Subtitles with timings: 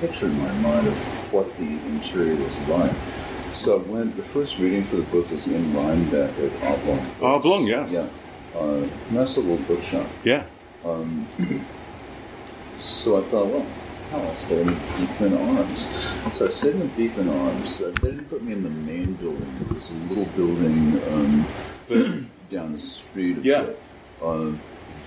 [0.00, 0.96] picture in my mind of
[1.32, 2.92] what the interior was like.
[3.52, 7.10] So I went, the first reading for the book was in Rhinebeck at Oblong.
[7.20, 7.86] Oblong, yeah.
[7.88, 8.08] Yeah.
[8.54, 10.06] Uh, nice little bookshop.
[10.24, 10.44] Yeah.
[12.76, 13.66] So I thought, well,
[14.10, 15.86] how I'll stay in Beekman Arms.
[16.32, 17.82] So I stayed in Beekman Arms.
[17.82, 19.52] Uh, They didn't put me in the main building.
[19.60, 23.38] It was a little building um, down the street.
[23.42, 23.66] Yeah.
[24.22, 24.52] Uh,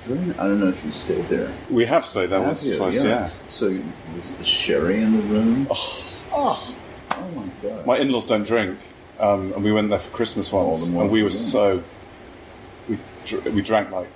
[0.06, 1.54] I don't know if you stayed there.
[1.70, 2.74] We have stayed there Have once you?
[2.74, 3.30] or twice, yeah.
[3.48, 3.80] So
[4.16, 5.68] was the sherry in the room?
[5.70, 6.76] Oh, oh,
[7.36, 7.86] my god!
[7.86, 8.80] My in laws don't drink,
[9.20, 11.84] um, and we went there for Christmas once, the more and we were for so.
[12.90, 14.10] We, dr- we drank like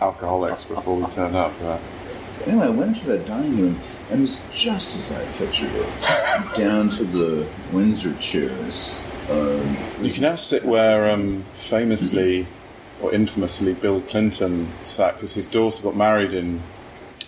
[0.00, 1.52] alcoholics before we turned up.
[2.46, 5.86] Anyway, I went to that dining room, and it was just as I pictured it,
[6.56, 9.00] down to the Windsor chairs.
[9.30, 12.46] Um, you can now sit where um, famously
[13.02, 16.62] or infamously Bill Clinton sat because his daughter got married in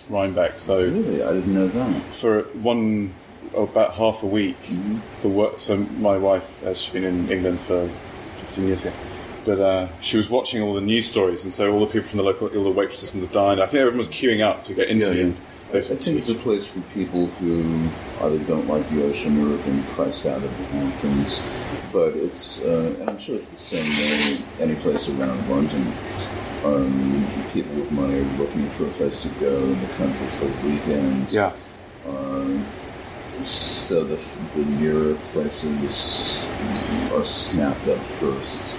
[0.09, 0.57] Rhinebeck.
[0.57, 2.13] So really, I didn't know that.
[2.13, 3.13] for one
[3.55, 4.99] about half a week, Mm-hmm.
[5.21, 5.59] the work.
[5.59, 7.89] So my wife has she's been in England for
[8.35, 8.97] fifteen years, yes.
[9.45, 12.17] But uh, she was watching all the news stories, and so all the people from
[12.17, 13.61] the local, all the waitresses from the diner.
[13.61, 15.35] I think everyone was queuing up to get interviewed.
[15.73, 17.89] I think it's a place for people who
[18.21, 21.41] either don't like the ocean or have been priced out of the Hamptons.
[21.93, 25.93] But it's, uh, and I'm sure it's the same way any place around London.
[26.65, 30.45] Um, people with money are looking for a place to go in the country for
[30.45, 31.31] the weekend.
[31.31, 31.53] yeah,
[33.43, 34.19] So the,
[34.55, 36.39] the nearer places
[37.11, 38.77] are snapped up first.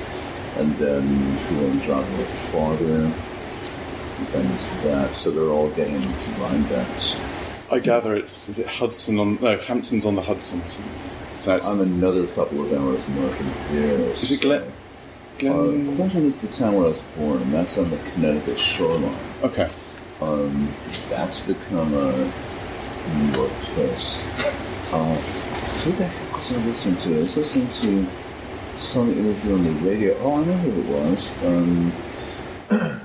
[0.56, 3.12] And then if you want to drive a little farther,
[4.32, 5.14] then it's that.
[5.14, 6.88] So they're all getting into Rhinebeck.
[7.70, 10.60] I gather it's is it Hudson on no Hamptons on the Hudson.
[10.62, 11.13] Or something.
[11.44, 14.00] So it's, I'm another couple of hours north of there.
[14.12, 14.62] is it Glen?
[14.62, 19.14] Uh, Clinton is the town where I was born, and that's on the Connecticut shoreline.
[19.42, 19.68] okay.
[21.10, 22.32] That's become a
[23.14, 24.26] New York place.
[24.92, 27.18] Uh, who the heck was I listening to?
[27.18, 30.18] I was listening to some interview on the radio.
[30.18, 31.32] Oh, I know who it was.
[31.42, 31.92] Um,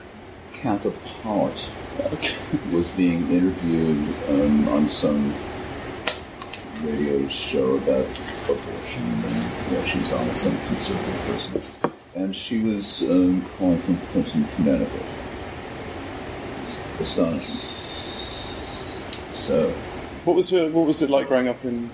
[0.52, 1.72] Katha Pollitt
[2.74, 5.34] was being interviewed um, on some
[6.82, 8.06] radio show about
[8.46, 9.34] abortion, and
[9.72, 11.62] yeah, she was on with some conservative person,
[12.16, 15.02] and she was um, calling from Clinton, Connecticut.
[17.00, 17.56] Astonishing.
[19.34, 19.70] So,
[20.26, 20.72] What was it?
[20.74, 21.90] What was it like growing up in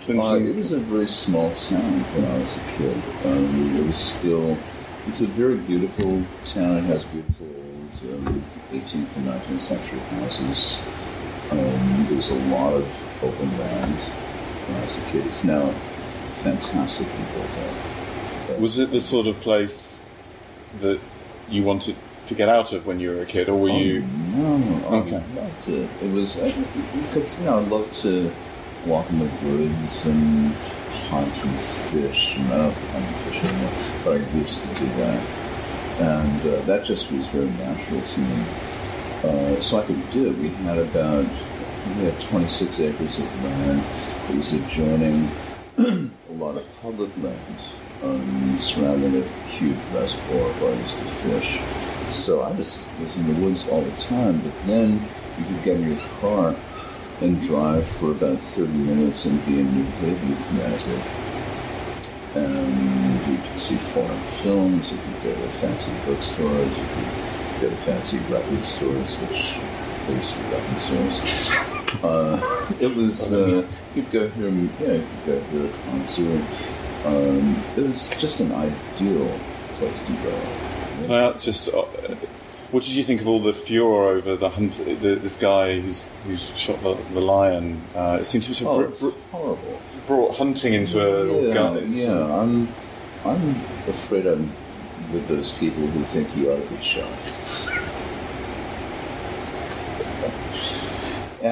[0.00, 0.26] Clinton?
[0.26, 2.96] uh, it was a very small town when I was a kid.
[3.24, 4.56] Um, it was still,
[5.06, 6.78] it's a very beautiful town.
[6.78, 10.78] It has beautiful old um, 18th and 19th century houses.
[11.50, 12.88] Um, there was a lot of
[13.22, 13.98] open land
[14.66, 15.26] when I was a kid.
[15.26, 15.70] It's now
[16.42, 17.50] fantastically built
[18.50, 18.60] up.
[18.60, 19.98] Was it the sort of place
[20.80, 21.00] that
[21.48, 21.96] you wanted
[22.26, 24.00] to get out of when you were a kid, or were Oh, you?
[24.02, 25.22] No, I Okay.
[25.34, 25.88] loved it.
[26.02, 28.32] It was because you know I love to
[28.84, 30.52] walk in the woods and
[31.10, 32.36] hunt and fish.
[32.36, 33.72] And I don't hunt and fish anymore,
[34.04, 35.22] but I used to do that,
[36.00, 38.44] and uh, that just was very natural to me.
[39.24, 40.38] Uh, so I could do it.
[40.38, 41.24] We had about
[41.98, 43.82] we had 26 acres of land.
[44.30, 45.30] Was adjoining
[45.78, 47.60] a lot of public land
[48.02, 51.60] um, surrounding a huge reservoir where I used to fish.
[52.14, 55.76] So I just was in the woods all the time, but then you could get
[55.76, 56.54] in your car
[57.20, 61.06] and drive for about 30 minutes and be in New Haven, Connecticut.
[62.34, 67.70] And you could see foreign films, you could go to fancy bookstores, you could go
[67.70, 69.54] to fancy record stores, which
[70.06, 71.72] there used to be record stores.
[72.02, 74.48] Uh, it was, uh, you go here,
[74.80, 76.42] yeah, you could go hear a concert.
[77.04, 79.38] Um, it was just an ideal
[79.78, 81.12] place to go.
[81.14, 81.82] Uh, just, uh,
[82.72, 84.72] what did you think of all the furor over the hunt?
[84.72, 87.80] The, this guy who's who's shot the, the lion.
[87.94, 89.80] Uh, it seems to be Oh, br- it's br- horrible.
[90.06, 91.92] brought hunting into a yeah, gun.
[91.94, 92.68] yeah, I'm,
[93.24, 93.50] I'm
[93.88, 94.52] afraid I'm
[95.12, 97.08] with those people who think he ought to be shot.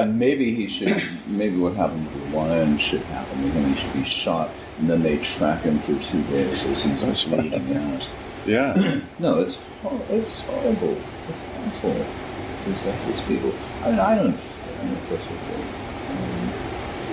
[0.03, 3.75] And maybe he should, maybe what happened with the lion should happen to him.
[3.75, 7.77] He should be shot, and then they track him for two days as he's bleeding
[7.77, 8.09] out.
[8.47, 9.01] Yeah.
[9.19, 9.63] No, it's
[10.11, 10.99] it's horrible.
[11.31, 12.07] It's awful.
[12.67, 13.55] These these people.
[13.83, 14.93] I mean, I don't understand.
[14.93, 15.35] Of course, I.
[16.13, 16.53] Um,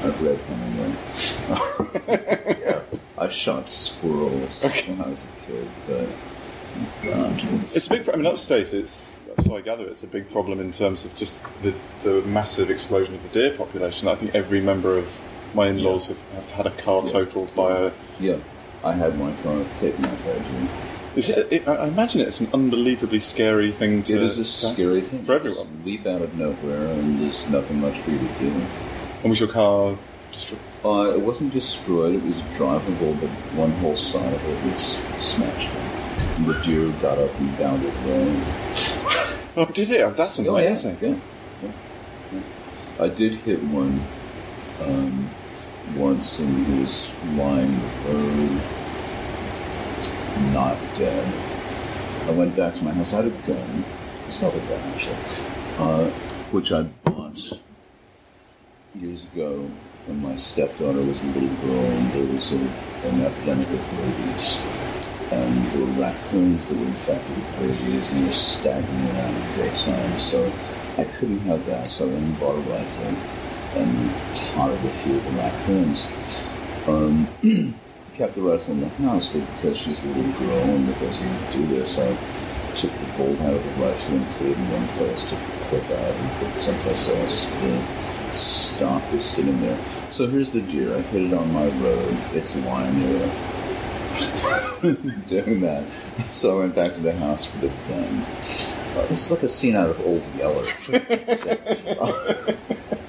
[0.03, 0.97] I've read Hemingway.
[2.65, 2.81] yeah,
[3.17, 8.09] I shot squirrels when I was a kid, but um, It's a big.
[8.09, 8.73] I mean, upstate.
[8.73, 9.15] It's
[9.47, 9.87] what I gather.
[9.87, 11.73] It's a big problem in terms of just the,
[12.03, 14.07] the massive explosion of the deer population.
[14.07, 15.11] I think every member of
[15.53, 17.91] my in-laws have, have had a car totaled by a.
[18.19, 18.37] yeah,
[18.83, 20.69] I had my car taken out by a deer.
[21.13, 24.15] Is it, it, I imagine it's an unbelievably scary thing to.
[24.15, 25.83] It is a scary thing for You just everyone.
[25.85, 28.65] Leap out of nowhere, and there's nothing much for you to do.
[29.21, 29.97] And was your car
[30.31, 30.61] destroyed?
[30.85, 35.69] Uh, it wasn't destroyed; it was drivable, but one whole side of it was smashed.
[36.45, 38.43] The deer got up and bounded away.
[39.57, 40.15] Oh, did it?
[40.15, 40.97] That's Oh, yeah, amazing.
[41.01, 41.15] yeah,
[41.61, 41.71] yeah,
[42.33, 42.41] yeah.
[42.99, 44.01] I did hit one
[44.83, 45.29] um,
[45.95, 47.75] once, and he was lying
[48.07, 48.61] uh,
[50.53, 51.27] not dead.
[52.27, 53.13] I went back to my house.
[53.13, 53.83] I had a gun.
[54.27, 55.17] It's not a gun, actually,
[55.77, 56.09] uh,
[56.51, 57.59] which I bought
[58.95, 59.69] years ago
[60.05, 64.57] when my stepdaughter was a little girl, and there was a, an epidemic of rabies.
[65.31, 69.63] And there were raccoons that were infected with rabies, and they were staggering around the
[69.63, 70.19] daytime.
[70.19, 70.51] So
[70.97, 73.15] I couldn't have that, so I and bought a rifle
[73.75, 74.11] and
[74.53, 76.05] potted a few of the raccoons.
[76.87, 77.27] Um,
[78.13, 81.67] kept the rifle in the house, because she's a little girl and because you do
[81.67, 82.09] this, I
[82.75, 85.65] took the bolt out of the rifle and put it in one place, took the
[85.67, 87.45] clip out and put it someplace else.
[87.45, 89.79] The stock was sitting there.
[90.11, 90.95] So here's the deer.
[90.95, 92.17] I hit it on my road.
[92.33, 93.60] It's lying there.
[95.27, 95.85] doing that.
[96.31, 98.21] So I went back to the house for the gun.
[98.21, 100.65] Uh, this is like a scene out of Old Yeller.
[100.89, 102.33] Uh,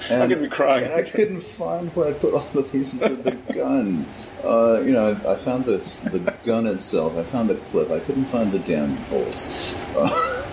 [0.09, 0.83] and- going to be crying.
[0.83, 4.05] and I couldn't find where I put all the pieces of the gun.
[4.43, 7.17] Uh, you know, I found this the gun itself.
[7.17, 7.91] I found the clip.
[7.91, 9.73] I couldn't find the damn bolts.
[9.95, 10.45] Uh,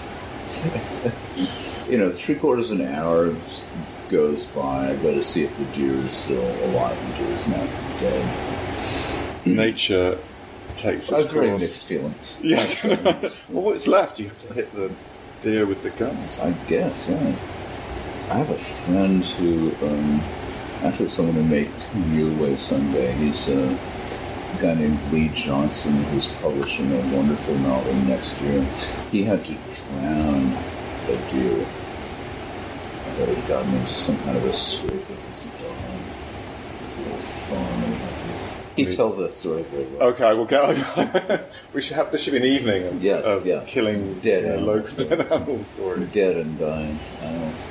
[1.88, 3.34] you know, three quarters of an hour
[4.08, 4.90] goes by.
[4.90, 6.96] I go to see if the deer is still alive.
[7.10, 7.68] The deer is not
[8.00, 9.46] dead.
[9.46, 10.18] Nature
[10.76, 11.62] takes I've very course.
[11.62, 12.38] mixed feelings.
[12.42, 12.66] Yeah.
[13.48, 14.18] well, what's left?
[14.18, 14.92] You have to hit the
[15.42, 16.38] deer with the guns.
[16.38, 17.34] I guess, yeah.
[18.30, 20.20] I have a friend who, um,
[20.82, 23.12] actually, someone who may come your way someday.
[23.12, 23.78] He's a
[24.60, 28.62] guy named Lee Johnson who's publishing a wonderful novel next year.
[29.10, 30.52] He had to drown
[31.08, 31.66] a deer.
[33.06, 35.76] I heard he got him into some kind of a scrape with his dog,
[36.86, 37.89] his little farm.
[38.76, 38.96] He, had to, he Really?
[38.96, 40.08] tells that story very well.
[40.08, 41.44] Okay, we'll go.
[41.74, 42.10] we should have.
[42.12, 43.64] This should be an evening of, Yes, of yeah.
[43.66, 46.12] killing Dead uh, animal local dead animal stories.
[46.12, 47.64] Dead and dying animals.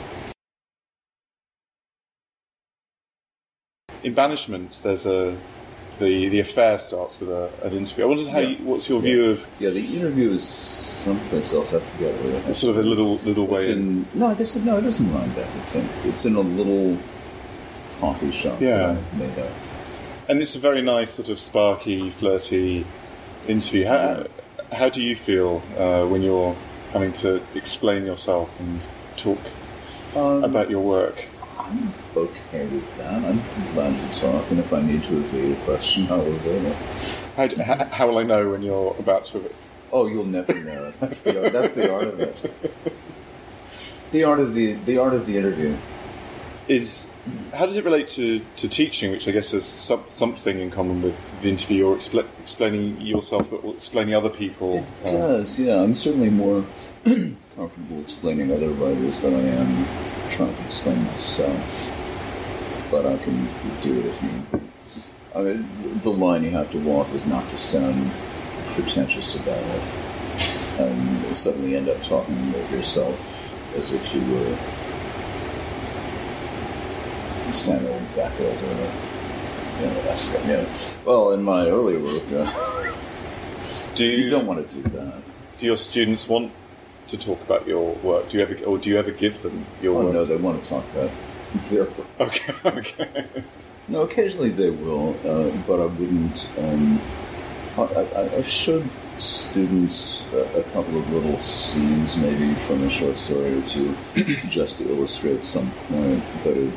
[4.03, 5.37] In banishment, there's a
[5.99, 8.05] the the affair starts with a, an interview.
[8.05, 8.39] I wondered how.
[8.39, 8.47] Yeah.
[8.49, 11.73] You, what's your view of Yeah, the interview is someplace else.
[11.73, 12.33] I forget where.
[12.35, 13.77] it it's sort of a little little It's way in?
[13.79, 15.47] in, no, I guess it, no, it doesn't run back.
[15.53, 16.97] I think it's in a little
[17.99, 18.61] coffee shop.
[18.61, 18.97] Yeah.
[19.17, 19.51] made up.
[20.29, 22.85] And it's a very nice, sort of sparky, flirty
[23.47, 23.87] interview.
[23.87, 24.27] How,
[24.71, 26.55] how do you feel uh, when you're
[26.93, 28.87] having to explain yourself and
[29.17, 29.39] talk
[30.15, 31.25] Um, about your work?
[31.57, 33.23] I'm okay with that.
[33.25, 33.41] I'm
[33.73, 36.75] glad to talk, and if I need to evade a question, I'll evade it.
[37.35, 39.41] How, do, how, how will I know when you're about to?
[39.91, 40.91] Oh, you'll never know.
[40.91, 42.51] That's the art, that's the art of it.
[44.11, 45.75] The art of the the art of the interview.
[46.69, 47.09] Is
[47.51, 51.01] how does it relate to, to teaching, which I guess has some, something in common
[51.01, 54.85] with the interview or expl- explaining yourself, but explaining other people?
[55.03, 55.81] It uh, does, yeah.
[55.81, 56.63] I'm certainly more
[57.03, 61.91] comfortable explaining other writers than I am trying to explain myself.
[62.91, 63.49] But I can
[63.81, 64.59] do it if need be.
[65.35, 68.11] I mean, the line you have to walk is not to sound
[68.67, 69.83] pretentious about it,
[70.79, 73.19] and suddenly end up talking of yourself
[73.75, 74.57] as if you were
[77.53, 78.65] Samuel Beckett or
[79.79, 80.65] you know, that's yeah.
[81.05, 82.93] Well, in my earlier work, uh,
[83.95, 85.21] do you, you don't want to do that.
[85.57, 86.51] do your students want
[87.07, 88.29] to talk about your work?
[88.29, 90.13] Do you ever, or do you ever give them your Oh work?
[90.13, 91.11] no, they want to talk about
[91.69, 92.07] their work.
[92.19, 93.43] Okay, okay.
[93.87, 96.47] No, occasionally they will, uh, but I wouldn't.
[96.59, 97.01] Um,
[97.77, 98.87] I, I, I've showed
[99.17, 103.95] students a, a couple of little scenes, maybe from a short story or two,
[104.49, 106.23] just to illustrate some point.
[106.43, 106.71] But it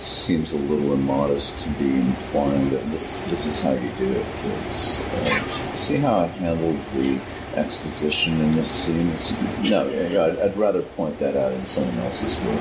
[0.00, 4.26] seems a little immodest to be implying that this this is how you do it,
[4.42, 5.00] kids.
[5.00, 7.20] Uh, see how I handled the
[7.56, 9.08] exposition in this scene?
[9.08, 9.32] It's-
[9.68, 9.86] No,
[10.24, 12.60] I'd, I'd rather point that out in someone else's work.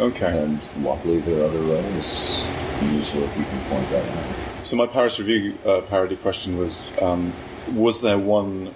[0.00, 0.38] Okay.
[0.42, 2.40] And luckily, there are other writers
[2.80, 4.34] whose work you can point that out.
[4.66, 7.32] So my Paris Review uh, parody question was: um,
[7.74, 8.74] Was there one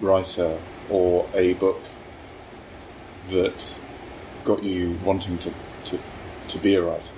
[0.00, 0.58] writer
[0.90, 1.80] or a book
[3.28, 3.78] that
[4.44, 5.52] got you wanting to,
[5.84, 5.98] to,
[6.48, 7.12] to be a writer?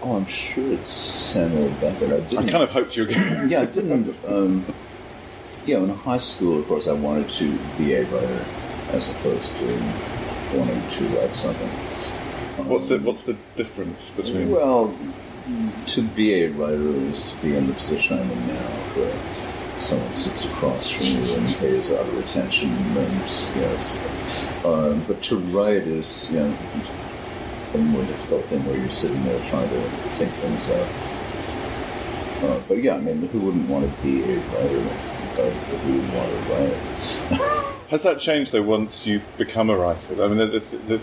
[0.00, 2.12] Oh, I'm sure it's Samuel Beckett.
[2.12, 2.48] I I didn't.
[2.48, 3.48] kind of hoped you were going.
[3.50, 4.24] yeah, I didn't.
[4.26, 4.64] Um,
[5.66, 8.44] yeah, in high school, of course, I wanted to be a writer
[8.90, 9.64] as opposed to
[10.54, 11.70] wanting to write something.
[12.58, 14.50] Um, What's the What's the difference between?
[14.50, 14.96] Well,
[15.86, 20.14] to be a writer is to be in the position I'm in now, where someone
[20.14, 25.38] sits across from you and pays out of attention, and you know, um, but to
[25.38, 26.56] write is you know
[27.74, 29.80] a more difficult thing where you're sitting there trying to
[30.14, 30.88] think things out.
[32.42, 34.80] Uh, but yeah, I mean, who wouldn't want to be a writer?
[34.80, 37.88] Who would want to write?
[37.88, 40.22] Has that changed though once you become a writer?
[40.22, 41.00] I mean, the, the, the,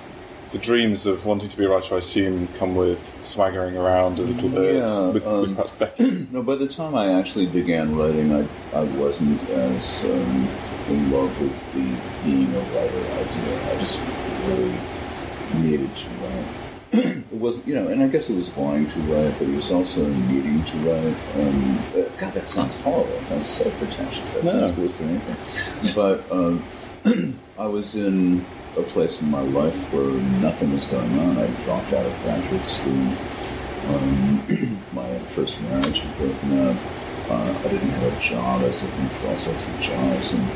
[0.52, 4.22] the dreams of wanting to be a writer, I assume, come with swaggering around a
[4.22, 6.28] little bit Yeah, with, um, with perhaps Becky.
[6.32, 10.48] No, by the time I actually began writing, I, I wasn't as um,
[10.88, 13.74] in love with the being a writer idea.
[13.74, 14.00] I just
[14.46, 14.76] really
[15.56, 16.15] needed to.
[16.98, 19.72] It wasn't, you know, and I guess it was wanting to write, but it was
[19.72, 21.16] also needing to write.
[21.36, 23.12] Um, uh, God, that sounds horrible.
[23.16, 24.34] That sounds so pretentious.
[24.34, 24.52] That No.
[24.52, 25.94] sounds worse than anything.
[25.96, 26.64] But um,
[27.58, 28.46] I was in
[28.78, 30.04] a place in my life where
[30.42, 31.38] nothing was going on.
[31.38, 33.14] I dropped out of graduate school.
[33.88, 36.76] Um, my first marriage had broken up.
[37.30, 38.62] Uh, I didn't have a job.
[38.62, 40.52] I was looking for all sorts of jobs, and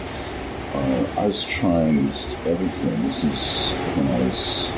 [0.75, 3.01] uh, I was trying just everything.
[3.03, 4.69] This is when I was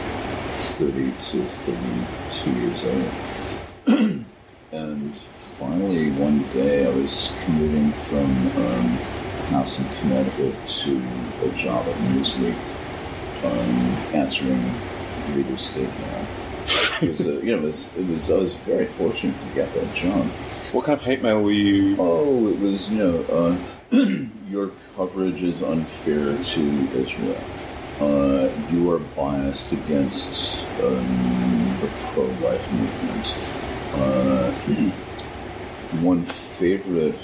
[0.53, 4.25] 30 to 32 years old.
[4.71, 5.17] and
[5.57, 8.25] finally, one day, I was commuting from
[8.57, 8.87] um,
[9.51, 10.97] house in Connecticut to
[11.43, 12.55] a job at Newsweek,
[13.43, 13.77] um,
[14.15, 14.73] answering
[15.33, 16.27] readers' hate mail.
[17.01, 18.31] It was, a, you know, it was, it was.
[18.31, 20.25] I was very fortunate to get that job.
[20.71, 21.95] What kind of hate mail were you?
[21.99, 23.57] Oh, it was, you know,
[23.91, 23.97] uh,
[24.49, 27.43] your coverage is unfair to Israel.
[28.01, 33.35] Uh, you are biased against um, the pro-life movement.
[33.93, 34.51] Uh,
[36.01, 37.15] one favorite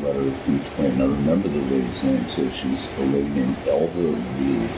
[0.00, 2.50] letter of complaint, I remember the lady's name too.
[2.52, 4.70] She's a lady named Elva Reed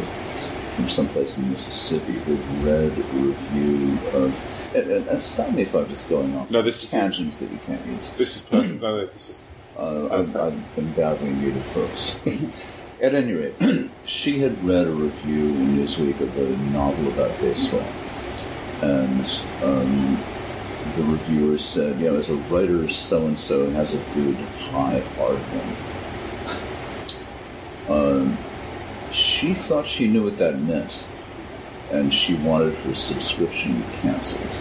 [0.74, 2.34] from someplace in Mississippi who
[2.66, 4.38] read a review of.
[4.74, 7.50] And, and, and stop me if I'm just going off No, this is- tangents that
[7.52, 8.10] you can't use.
[8.18, 8.82] This is perfect.
[8.82, 9.44] no, this is
[9.78, 12.18] Uh, I've, I've been muted, folks.
[13.00, 17.86] At any rate, she had read a review in Newsweek of a novel about baseball.
[18.80, 20.22] And um,
[20.96, 24.36] the reviewer said, you know, as a writer, so and so has a good
[24.70, 25.92] high hard one.
[27.88, 28.36] Um,
[29.12, 31.04] she thought she knew what that meant,
[31.92, 34.58] and she wanted her subscription canceled.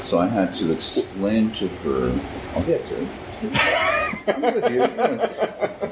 [0.00, 2.18] So I had to explain to her,
[2.54, 3.08] I'll get to it.
[4.28, 5.43] I'm with you.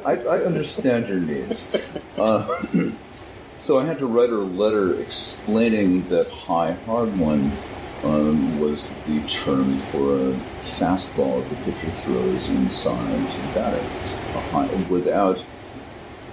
[0.04, 1.90] I, I understand your needs.
[2.16, 2.64] Uh,
[3.58, 7.52] so I had to write her a letter explaining that high hard one
[8.02, 10.32] um, was the term for a
[10.62, 15.38] fastball the pitcher throws inside the batter, without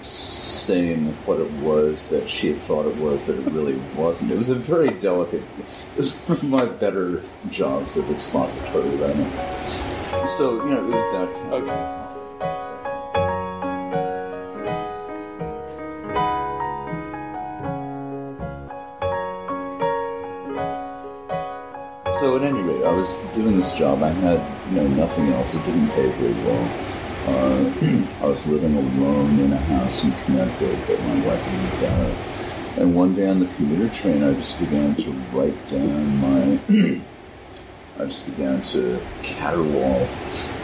[0.02, 4.32] saying what it was that she had thought it was that it really wasn't.
[4.32, 5.44] It was a very delicate.
[5.60, 9.30] It was one of my better jobs of expository writing.
[10.28, 12.09] So you know, it was that kind okay.
[22.20, 24.04] So at any rate, I was doing this job.
[24.04, 25.54] I had you know nothing else.
[25.54, 26.66] It didn't pay very well.
[27.30, 31.84] Uh, I was living alone in a house in Connecticut that my wife had moved
[31.86, 32.78] out of.
[32.80, 36.60] And one day on the commuter train, I just began to write down my.
[38.00, 40.06] I just began to caterwaul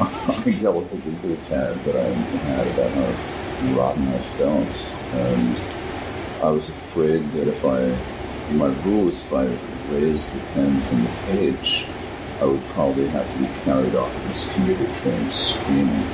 [0.02, 2.10] on a yellow legal pad that I
[2.50, 4.92] had about how rotten I felt.
[5.14, 5.58] And
[6.44, 7.98] I was afraid that if I,
[8.52, 9.46] my rule was if I
[9.92, 11.86] raised the pen from the page,
[12.40, 16.08] I would probably have to be carried off of this commuter train screaming.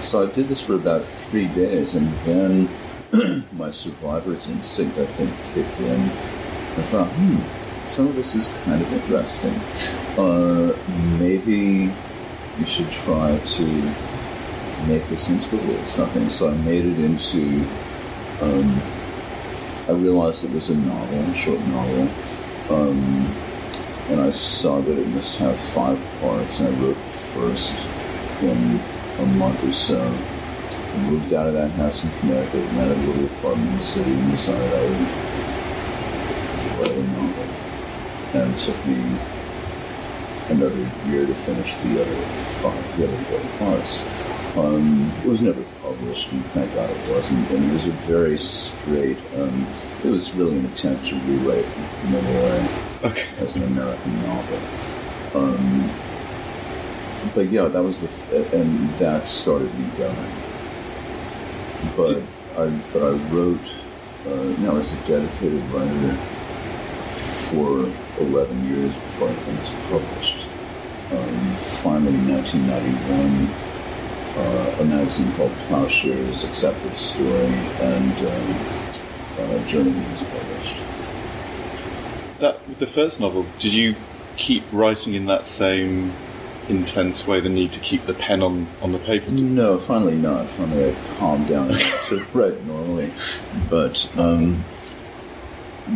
[0.00, 2.68] So I did this for about three days, and then
[3.52, 6.00] my survivor's instinct, I think, kicked in.
[6.00, 9.54] I thought, hmm, some of this is kind of interesting.
[10.18, 10.76] Uh,
[11.18, 11.92] maybe
[12.58, 13.66] you should try to
[14.86, 16.28] make this into a little something.
[16.30, 17.66] So I made it into.
[18.40, 18.82] Um,
[19.92, 22.08] I realized it was a novel, a short novel,
[22.70, 23.26] um,
[24.08, 26.60] and I saw that it must have five parts.
[26.60, 27.86] And I wrote the first
[28.40, 28.80] in
[29.18, 30.00] a month or so.
[30.00, 34.10] I moved out of that house in Connecticut, rented a little apartment in the city,
[34.12, 35.08] and decided I would
[36.80, 37.44] write a novel.
[38.32, 39.18] And it took me
[40.48, 42.22] another year to finish the other
[42.62, 44.02] five, the other four parts.
[44.56, 47.50] Um, it was never published, and thank God it wasn't.
[47.50, 49.16] And it was a very straight.
[49.36, 49.66] Um,
[50.04, 51.66] it was really an attempt to rewrite
[52.10, 52.68] Memoir
[53.04, 53.26] Okay.
[53.38, 54.58] as an American novel.
[55.34, 55.90] Um,
[57.34, 60.32] but yeah, that was the f- and that started me going.
[61.96, 62.22] But
[62.58, 63.60] I but I wrote.
[64.26, 66.14] Uh, I was a dedicated writer
[67.48, 67.90] for
[68.20, 70.46] eleven years before anything was published.
[71.10, 73.48] um, finally, in 1991,
[74.36, 77.46] uh, a magazine called Ploughshares accepted the story,
[77.80, 78.92] and um,
[79.38, 80.76] uh, Journey was published.
[82.40, 83.94] That with the first novel, did you
[84.36, 86.12] keep writing in that same
[86.68, 87.40] intense way?
[87.40, 89.30] The need to keep the pen on, on the paper.
[89.30, 90.48] No, finally not.
[90.48, 93.12] Finally, I calmed down enough to write normally,
[93.68, 94.64] but um,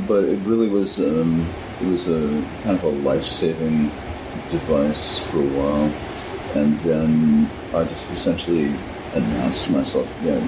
[0.07, 1.47] but it really was um,
[1.81, 3.91] it was a kind of a life saving
[4.51, 5.89] device for a while,
[6.57, 8.75] and then I just essentially
[9.15, 10.41] announced to myself, yeah,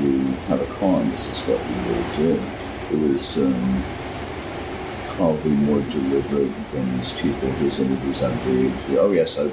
[0.00, 0.18] you
[0.48, 1.10] have a calling.
[1.10, 2.32] This is what you will do.
[2.92, 3.38] It was.
[3.38, 3.84] Um,
[5.16, 8.72] probably more deliberate than these people whose interviews I read.
[8.98, 9.50] Oh yes, I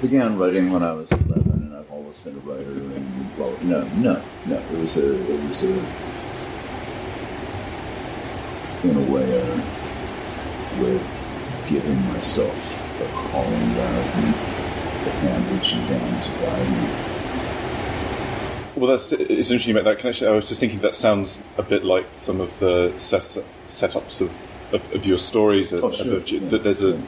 [0.00, 2.70] began writing when I was eleven, and I've always been a writer.
[2.70, 4.56] And well, no, no, no.
[4.56, 5.72] It was a, it was a,
[8.88, 11.02] in a way, a way of
[11.68, 12.58] giving myself
[13.02, 14.53] a calling rather
[15.10, 17.14] hand reaching down to guide me.
[18.76, 20.26] Well, that's it's interesting you make that connection.
[20.26, 23.22] I was just thinking that sounds a bit like some of the set,
[23.68, 24.32] setups of
[24.72, 25.72] of, of your stories.
[25.72, 26.16] Oh, sure.
[26.16, 26.48] of, yeah.
[26.48, 27.00] that there's a yeah.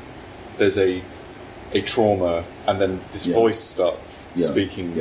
[0.58, 1.02] there's a
[1.72, 3.34] a trauma, and then this Yeah.
[3.34, 4.96] voice starts speaking,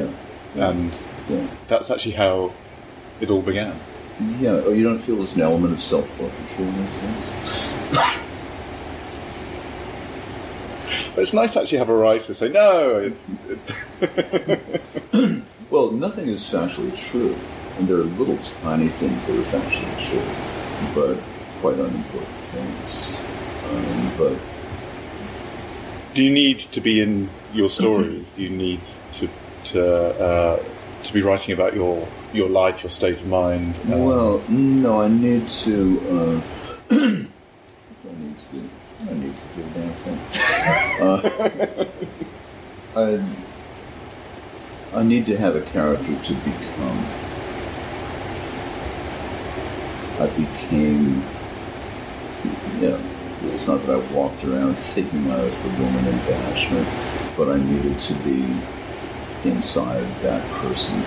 [0.56, 0.92] and
[1.30, 1.48] Yeah.
[1.68, 2.52] that's actually how
[3.22, 3.80] it all began.
[4.40, 8.25] Yeah, oh, you don't feel there's an element of self-portraiture in these things?
[11.16, 15.42] But it's nice to actually have a writer say, "No, it's." it's
[15.72, 17.36] Well, nothing is factually true,
[17.78, 20.22] and there are little tiny things that are factually true,
[20.94, 21.18] but
[21.60, 23.20] quite unimportant things.
[23.72, 24.38] Um, but
[26.14, 28.36] Do you need to be in your stories?
[28.36, 28.82] Do you need
[29.14, 29.28] to
[29.66, 29.84] to
[30.22, 30.64] uh,
[31.04, 33.76] to be writing about your your life, your state of mind?
[33.92, 36.00] Uh, well, no, I need to.
[36.10, 36.42] Uh,
[36.92, 37.28] I
[38.20, 38.70] need to
[39.02, 40.20] I need to do a damn thing.
[40.96, 41.86] Uh,
[42.96, 43.22] I,
[44.94, 47.06] I need to have a character to become.
[50.20, 51.22] I became.
[52.80, 53.02] You know,
[53.44, 56.88] it's not that I walked around thinking I was the woman in banishment,
[57.36, 58.58] but I needed to be
[59.44, 61.04] inside that person.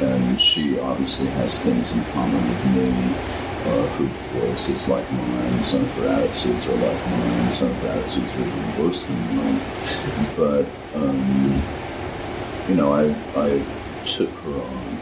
[0.00, 3.47] And she obviously has things in common with me.
[3.68, 3.86] Uh,
[4.32, 5.62] voice is like mine.
[5.62, 7.52] Some of her attitudes are like mine.
[7.52, 9.60] Some of her attitudes are even worse than mine.
[10.36, 11.62] But um,
[12.68, 13.62] you know, I I
[14.06, 14.98] took her on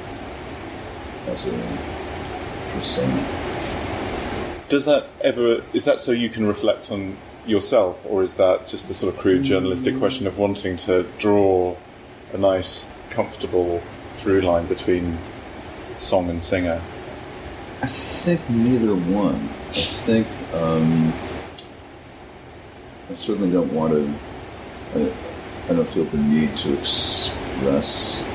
[1.28, 1.96] as a
[2.72, 4.64] persona.
[4.68, 8.88] Does that ever is that so you can reflect on yourself, or is that just
[8.88, 11.76] the sort of crude journalistic question of wanting to draw
[12.32, 13.80] a nice, comfortable
[14.16, 15.16] through line between
[16.00, 16.82] song and singer?
[17.82, 19.48] I think neither one.
[19.68, 21.12] I think um,
[23.10, 24.12] I certainly don't want to.
[24.94, 25.12] I,
[25.68, 28.26] I don't feel the need to express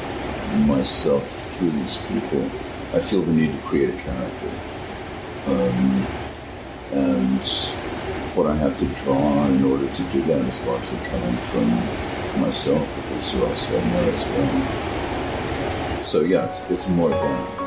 [0.67, 2.43] myself through these people.
[2.93, 4.51] I feel the need to create a character,
[5.47, 6.05] um,
[6.91, 7.43] and
[8.35, 12.41] what I have to draw on in order to do that is largely coming from
[12.41, 16.03] myself, because who else do I know as well.
[16.03, 17.60] So yeah, it's, it's more than.